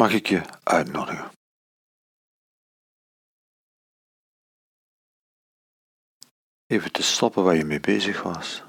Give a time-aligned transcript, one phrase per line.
[0.00, 1.30] mag ik je uitnodigen.
[6.66, 8.64] Even te stoppen waar je mee bezig was.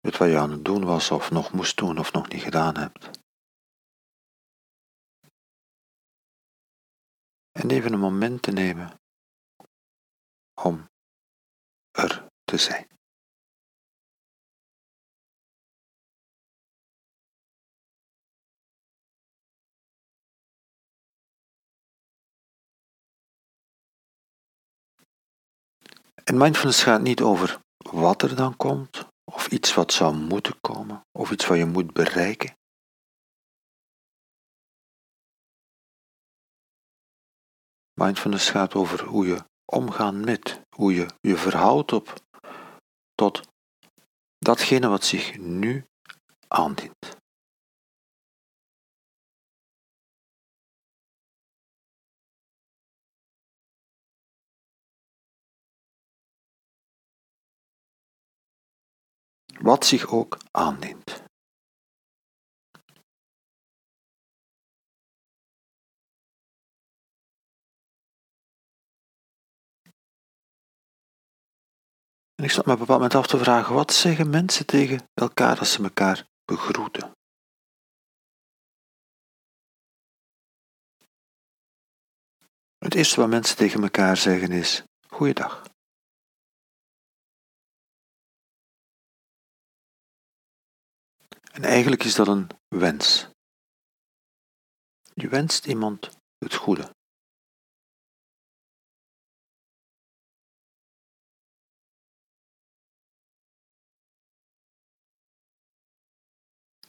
[0.00, 2.76] Het wat je aan het doen was of nog moest doen of nog niet gedaan
[2.76, 3.10] hebt.
[7.50, 9.00] En even een moment te nemen
[10.54, 10.90] om
[11.90, 12.99] er te zijn.
[26.30, 31.06] En mindfulness gaat niet over wat er dan komt, of iets wat zou moeten komen,
[31.18, 32.54] of iets wat je moet bereiken.
[38.00, 42.14] Mindfulness gaat over hoe je omgaan met, hoe je je verhoudt op
[43.14, 43.48] tot
[44.38, 45.86] datgene wat zich nu
[46.48, 47.19] aandient.
[59.62, 61.22] Wat zich ook aandient.
[72.34, 75.08] En ik zat me op een bepaald moment af te vragen, wat zeggen mensen tegen
[75.14, 77.12] elkaar als ze elkaar begroeten?
[82.78, 85.69] Het eerste wat mensen tegen elkaar zeggen is, goeiedag.
[91.60, 93.28] En eigenlijk is dat een wens.
[95.14, 96.94] Je wenst iemand het goede.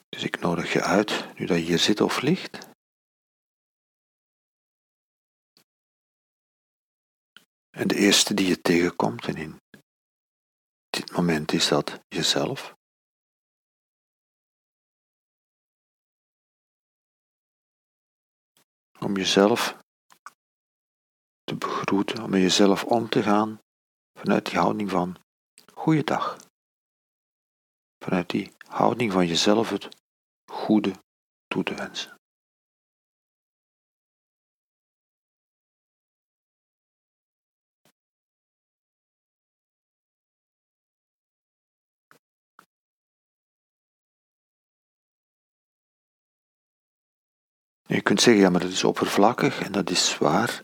[0.09, 2.69] Dus ik nodig je uit, nu dat je hier zit of ligt.
[7.69, 9.59] En de eerste die je tegenkomt, en in
[10.89, 12.79] dit moment is dat jezelf.
[19.05, 19.77] Om jezelf
[21.43, 23.59] te begroeten, om met jezelf om te gaan
[24.19, 25.17] vanuit die houding van
[25.73, 26.37] goeiedag.
[28.03, 29.89] Vanuit die houding van jezelf het
[30.51, 30.93] goede
[31.47, 32.20] toe te wensen.
[47.91, 50.61] Je kunt zeggen, ja, maar dat is oppervlakkig en dat is waar.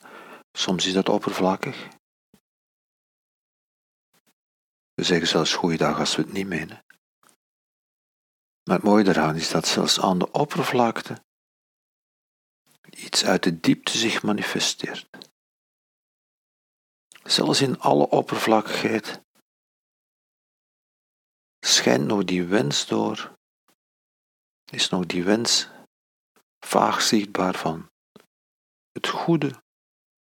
[0.51, 1.87] Soms is dat oppervlakkig.
[4.93, 6.85] We zeggen zelfs goeiedag als we het niet menen.
[8.63, 11.23] Maar het mooie daaraan is dat zelfs aan de oppervlakte
[12.89, 15.07] iets uit de diepte zich manifesteert.
[17.23, 19.21] Zelfs in alle oppervlakkigheid
[21.59, 23.33] schijnt nog die wens door,
[24.71, 25.75] is nog die wens
[26.67, 27.89] vaag zichtbaar van
[28.91, 29.63] het goede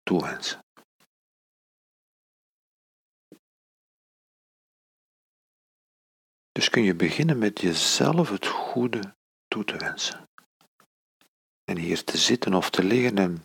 [0.03, 0.59] toewensen.
[6.51, 9.15] Dus kun je beginnen met jezelf het goede
[9.47, 10.29] toe te wensen.
[11.63, 13.43] En hier te zitten of te liggen en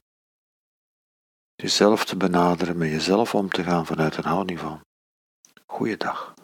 [1.55, 4.81] jezelf te benaderen, met jezelf om te gaan vanuit een houding van
[5.67, 6.35] goeiedag.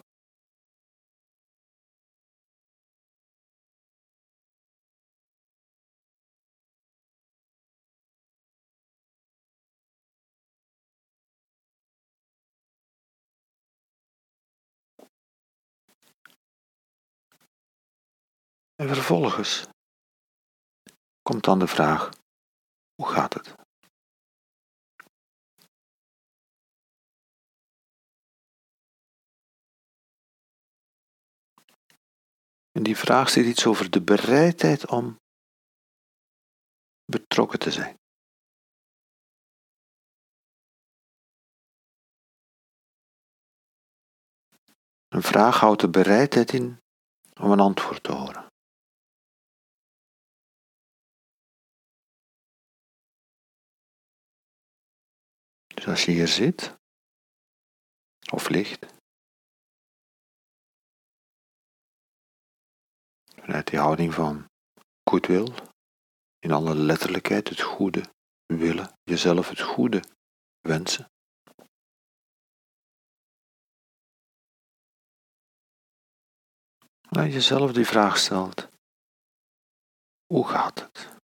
[18.83, 19.67] En vervolgens
[21.21, 22.09] komt dan de vraag:
[22.95, 23.55] hoe gaat het?
[32.71, 35.19] En die vraag zegt iets over de bereidheid om
[37.05, 37.95] betrokken te zijn.
[45.07, 46.79] Een vraag houdt de bereidheid in
[47.41, 48.42] om een antwoord te horen.
[55.83, 56.75] Dus als je hier zit.
[58.31, 58.85] Of ligt,
[63.35, 64.49] vanuit die houding van
[65.09, 65.53] goodwill,
[66.39, 68.03] in alle letterlijkheid het goede
[68.45, 70.03] willen, jezelf het goede
[70.59, 71.11] wensen.
[77.09, 78.67] Nou, jezelf die vraag stelt,
[80.25, 81.22] Hoe gaat het?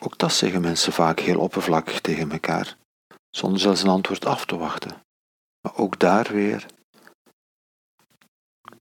[0.00, 2.76] Ook dat zeggen mensen vaak heel oppervlakkig tegen elkaar,
[3.30, 5.04] zonder zelfs een antwoord af te wachten.
[5.60, 6.66] Maar ook daar weer,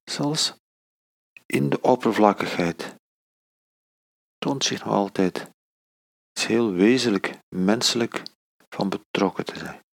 [0.04, 0.56] zelfs
[1.46, 2.96] in de oppervlakkigheid,
[4.38, 5.50] toont zich nog altijd
[6.32, 8.22] iets heel wezenlijk, menselijk
[8.70, 9.84] van betrokken te zijn.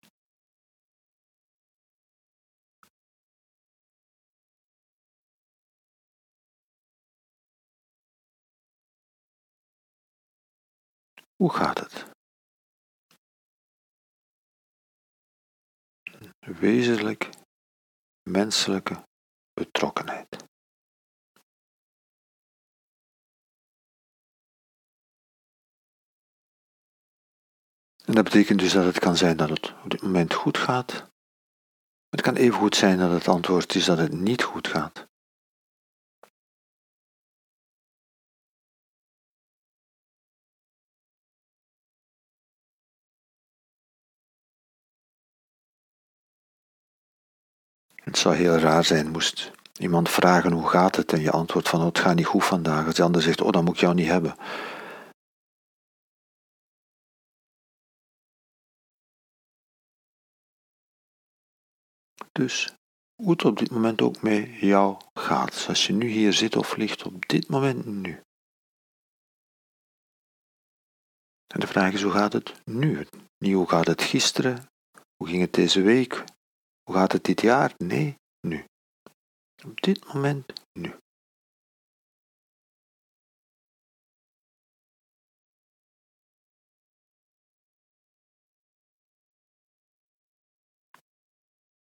[11.35, 12.11] Hoe gaat het?
[16.39, 17.29] Wezenlijk
[18.29, 19.03] menselijke
[19.53, 20.51] betrokkenheid.
[28.05, 31.11] En dat betekent dus dat het kan zijn dat het op dit moment goed gaat.
[32.09, 35.07] Het kan even goed zijn dat het antwoord is dat het niet goed gaat.
[48.13, 51.79] Het zou heel raar zijn moest iemand vragen hoe gaat het en je antwoordt van
[51.79, 52.85] oh, het gaat niet goed vandaag.
[52.85, 54.35] Als de ander zegt oh dan moet ik jou niet hebben.
[62.31, 62.73] Dus
[63.15, 65.65] hoe het op dit moment ook met jou gaat.
[65.67, 68.21] Als je nu hier zit of ligt, op dit moment nu.
[71.47, 73.07] En de vraag is hoe gaat het nu?
[73.37, 74.69] Niet hoe gaat het gisteren?
[75.15, 76.23] Hoe ging het deze week?
[76.83, 77.73] Hoe gaat het dit jaar?
[77.77, 78.15] Nee,
[78.47, 78.65] nu.
[79.65, 80.95] Op dit moment, nu.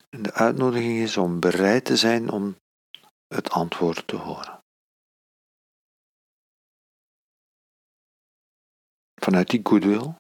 [0.09, 2.57] De uitnodiging is om bereid te zijn om
[3.27, 4.61] het antwoord te horen.
[9.15, 10.15] Vanuit die goodwill,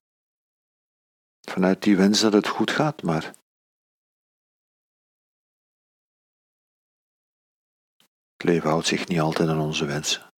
[1.48, 3.39] vanuit die wens dat het goed gaat, maar
[8.40, 10.32] Het leven houdt zich niet altijd aan onze wensen.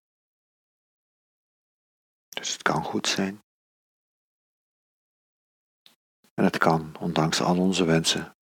[2.29, 3.41] Dus het kan goed zijn.
[6.35, 8.37] En het kan, ondanks al onze wensen,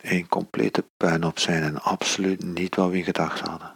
[0.00, 3.74] een complete puinhoop zijn en absoluut niet wat we in gedachten hadden.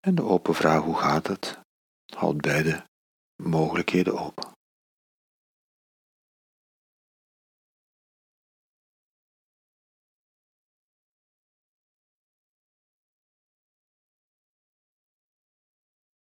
[0.00, 1.60] En de open vraag hoe gaat het,
[2.14, 2.86] houdt beide
[3.36, 4.59] mogelijkheden open.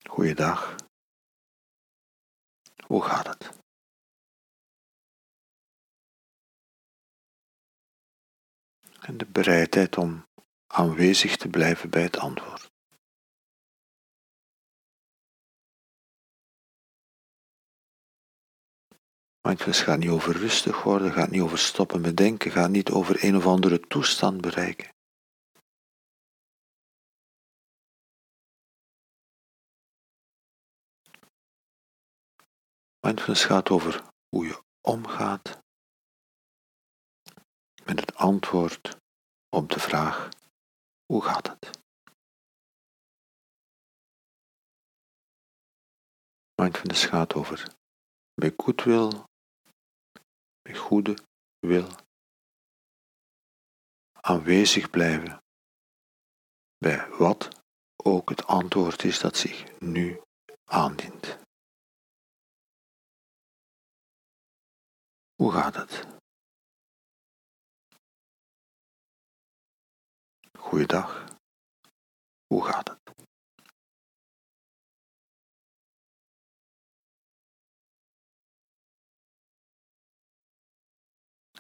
[0.08, 0.76] Goeiedag.
[2.86, 3.50] Hoe gaat het?
[9.00, 10.26] En de bereidheid om
[10.66, 12.70] aanwezig te blijven bij het antwoord.
[19.40, 23.24] Mindfulness gaat niet over rustig worden, gaat niet over stoppen met denken, gaat niet over
[23.24, 24.97] een of andere toestand bereiken.
[33.00, 35.58] Mindfulness gaat over hoe je omgaat
[37.84, 38.96] met het antwoord
[39.48, 40.28] op de vraag
[41.06, 41.78] hoe gaat het?
[46.54, 47.74] Mindfulness gaat over
[48.34, 49.24] met goedwil,
[50.62, 51.16] met goede
[51.58, 51.88] wil
[54.20, 55.42] aanwezig blijven
[56.78, 57.48] bij wat
[57.96, 60.20] ook het antwoord is dat zich nu
[60.64, 61.47] aandient.
[65.42, 66.06] Hoe gaat het?
[70.58, 71.24] Goeiedag.
[72.46, 73.00] Hoe gaat het?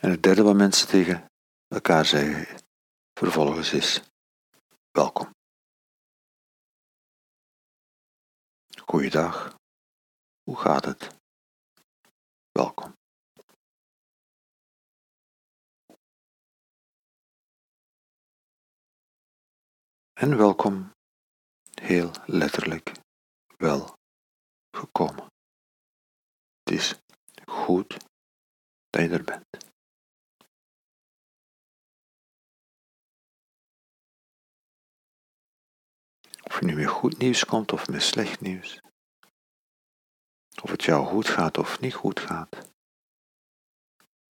[0.00, 1.26] En het derde wat mensen tegen
[1.66, 2.58] elkaar zeggen
[3.12, 4.00] vervolgens is
[4.90, 5.30] welkom.
[8.84, 9.54] Goeiedag.
[10.42, 11.16] Hoe gaat het?
[12.52, 12.97] Welkom.
[20.18, 20.92] En welkom,
[21.74, 22.92] heel letterlijk,
[23.56, 23.98] wel
[24.70, 25.26] gekomen.
[26.62, 26.98] Het is
[27.46, 27.96] goed
[28.90, 29.70] dat je er bent.
[36.42, 38.80] Of je nu met goed nieuws komt of met slecht nieuws.
[40.62, 42.56] Of het jou goed gaat of niet goed gaat.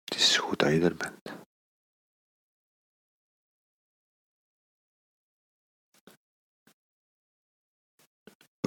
[0.03, 1.46] Het is goed dat je er bent.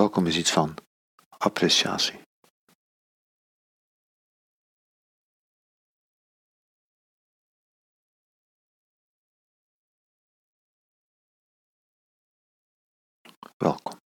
[0.00, 0.75] Welkom is iets van
[1.28, 2.21] appreciatie.
[13.57, 13.99] Welkom.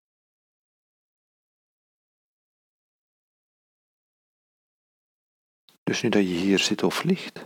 [5.83, 7.41] Dus nu dat je hier zit of ligt,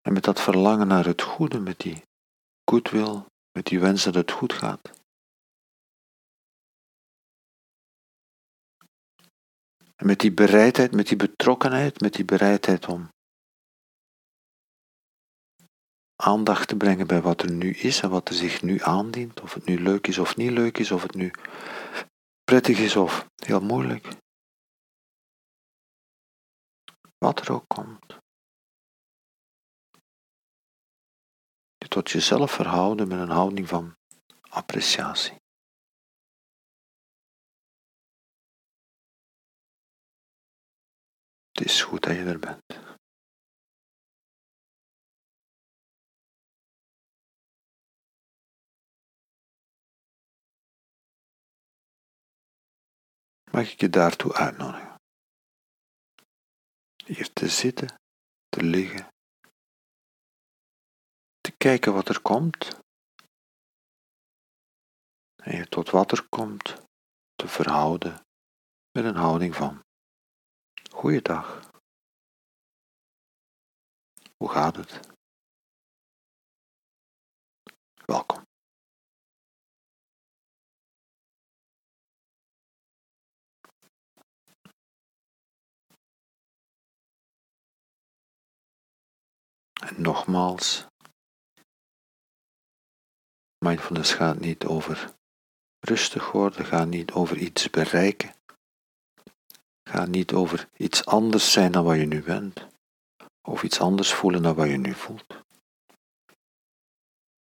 [0.00, 2.10] en met dat verlangen naar het goede, met die
[2.72, 4.90] goodwill, met die wens dat het goed gaat.
[9.96, 13.08] En met die bereidheid, met die betrokkenheid, met die bereidheid om
[16.16, 19.54] aandacht te brengen bij wat er nu is en wat er zich nu aandient, of
[19.54, 21.30] het nu leuk is of niet leuk is, of het nu
[22.44, 24.08] prettig is of heel moeilijk.
[27.18, 28.21] Wat er ook komt.
[31.92, 33.96] Tot jezelf verhouden met een houding van
[34.48, 35.40] appreciatie.
[41.52, 42.60] Het is goed dat je er bent.
[53.50, 55.00] mag ik je daartoe uitnodigen.
[57.04, 58.00] Hier te zitten,
[58.48, 59.11] te liggen,
[61.62, 62.78] kijken wat er komt
[65.42, 66.82] en je tot wat er komt
[67.34, 68.24] te verhouden
[68.90, 69.84] met een houding van
[70.90, 71.70] Goeiedag.
[74.36, 75.00] Hoe gaat het?
[78.06, 78.42] Welkom.
[89.96, 90.86] Nogmaals,
[93.62, 95.14] mindfulness gaat niet over
[95.80, 98.34] rustig worden, gaat niet over iets bereiken,
[99.82, 102.66] gaat niet over iets anders zijn dan wat je nu bent,
[103.42, 105.40] of iets anders voelen dan wat je nu voelt.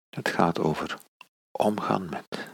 [0.10, 1.00] Het gaat over
[1.52, 2.54] omgaan met.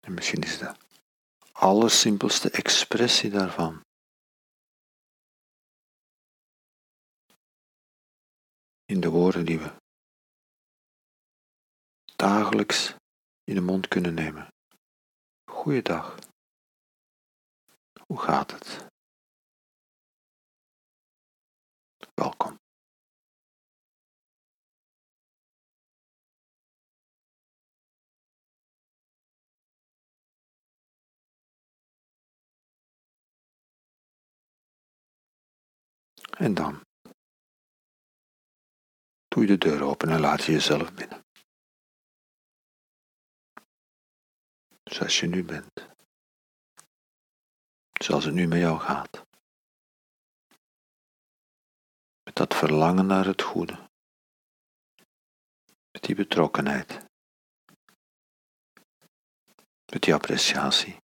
[0.00, 0.81] En misschien is de
[1.62, 3.82] allersimpelste expressie daarvan.
[8.84, 9.72] In de woorden die we
[12.16, 12.94] dagelijks
[13.44, 14.48] in de mond kunnen nemen.
[15.50, 16.18] Goeiedag.
[18.06, 18.91] Hoe gaat het?
[36.42, 36.86] En dan
[39.28, 41.24] doe je de deur open en laat je jezelf binnen.
[44.84, 45.88] Zoals je nu bent.
[47.92, 49.26] Zoals het nu met jou gaat.
[52.22, 53.88] Met dat verlangen naar het goede.
[55.90, 57.06] Met die betrokkenheid.
[59.92, 61.01] Met die appreciatie.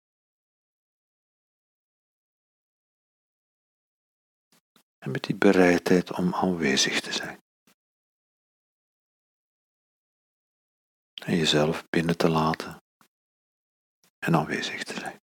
[5.04, 7.42] En met die bereidheid om aanwezig te zijn.
[11.24, 12.82] En jezelf binnen te laten
[14.18, 15.22] en aanwezig te zijn.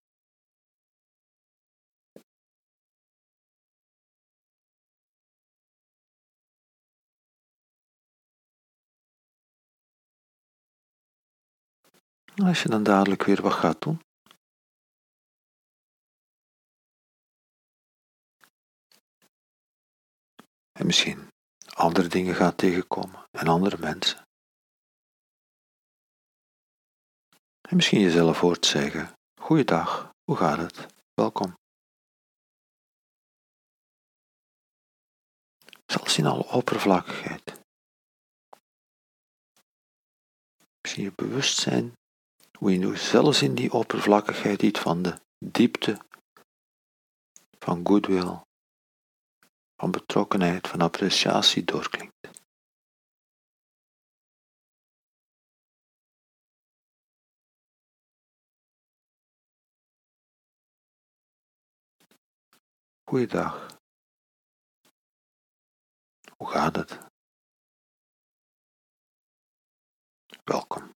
[12.35, 14.01] Als je dan dadelijk weer wat gaat doen,
[20.81, 21.27] En misschien
[21.73, 24.27] andere dingen gaat tegenkomen en andere mensen.
[27.61, 30.93] En misschien jezelf hoort zeggen: Goeiedag, hoe gaat het?
[31.13, 31.53] Welkom.
[35.85, 37.61] Zelfs in alle oppervlakkigheid.
[40.81, 41.93] Misschien je bewustzijn
[42.57, 45.99] hoe je nu zelfs in die oppervlakkigheid iets van de diepte
[47.59, 48.39] van goodwill
[49.81, 52.29] van betrokkenheid, van appreciatie doorklinkt.
[63.03, 63.77] Goeiedag.
[66.37, 66.99] Hoe gaat het?
[70.43, 70.90] Welkom.